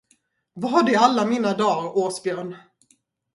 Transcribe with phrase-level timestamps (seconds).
[0.53, 2.55] Vad i alla mina dar, Åsbjörn!